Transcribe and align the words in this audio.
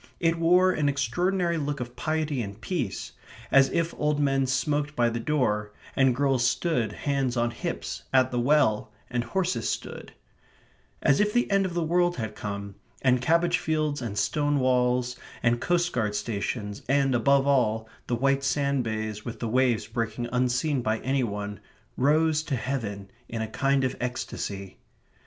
It 0.19 0.39
wore 0.39 0.71
an 0.71 0.89
extraordinary 0.89 1.59
look 1.59 1.79
of 1.79 1.95
piety 1.95 2.41
and 2.41 2.59
peace, 2.59 3.11
as 3.51 3.69
if 3.69 3.93
old 3.99 4.19
men 4.19 4.47
smoked 4.47 4.95
by 4.95 5.11
the 5.11 5.19
door, 5.19 5.73
and 5.95 6.15
girls 6.15 6.43
stood, 6.43 6.91
hands 6.91 7.37
on 7.37 7.51
hips, 7.51 8.01
at 8.11 8.31
the 8.31 8.39
well, 8.39 8.91
and 9.11 9.23
horses 9.23 9.69
stood; 9.69 10.13
as 11.03 11.19
if 11.19 11.31
the 11.33 11.51
end 11.51 11.67
of 11.67 11.75
the 11.75 11.83
world 11.83 12.15
had 12.17 12.35
come, 12.35 12.73
and 13.03 13.21
cabbage 13.21 13.59
fields 13.59 14.01
and 14.01 14.17
stone 14.17 14.59
walls, 14.59 15.17
and 15.43 15.61
coast 15.61 15.93
guard 15.93 16.15
stations, 16.15 16.81
and, 16.89 17.13
above 17.13 17.45
all, 17.45 17.87
the 18.07 18.15
white 18.15 18.43
sand 18.43 18.83
bays 18.83 19.23
with 19.23 19.39
the 19.39 19.47
waves 19.47 19.85
breaking 19.85 20.27
unseen 20.31 20.81
by 20.81 20.97
any 21.01 21.23
one, 21.23 21.59
rose 21.95 22.41
to 22.41 22.55
heaven 22.55 23.11
in 23.29 23.43
a 23.43 23.47
kind 23.47 23.83
of 23.83 23.95
ecstasy. 24.01 24.79